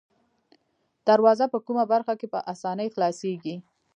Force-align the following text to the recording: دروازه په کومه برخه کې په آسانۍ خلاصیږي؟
دروازه 1.07 1.45
په 1.53 1.59
کومه 1.65 1.83
برخه 1.93 2.13
کې 2.19 2.27
په 2.33 2.39
آسانۍ 2.53 2.87
خلاصیږي؟ 2.95 3.55